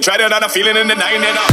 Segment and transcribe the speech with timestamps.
[0.00, 1.50] Try that on a feeling in the nine and up.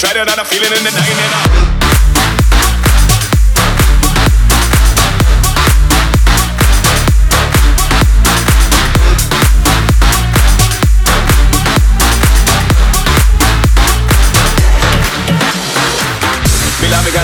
[0.00, 1.75] Try that on a feeling in the nine and up.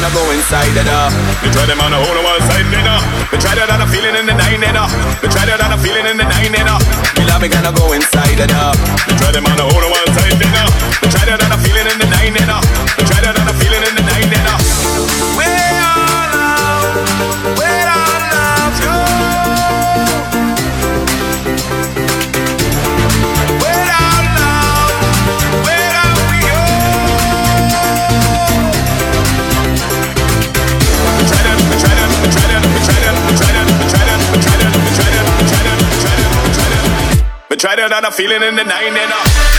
[0.02, 1.08] Gonna go inside the door.
[1.46, 2.98] We try them on a whole one side, nigga.
[3.30, 4.82] We try that on a feeling in the nine, nigga.
[5.22, 6.74] We try that on a feeling in the nine, nigga.
[7.14, 8.74] We love me gonna go inside the door.
[9.06, 10.62] We try them on a whole one side, nigga.
[10.98, 11.51] We try that on
[37.62, 39.51] Try that a feeling in the nine and up.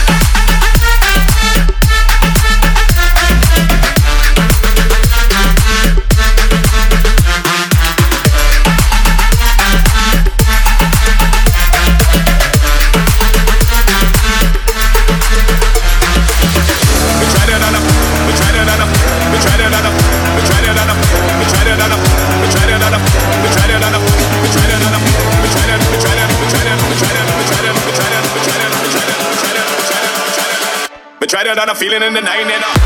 [31.20, 32.76] Tried on a feeling in the nine and up.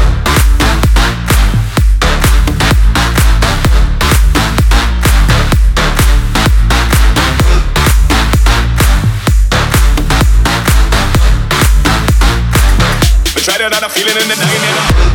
[13.44, 15.07] Tried it on a feeling in the nine and up.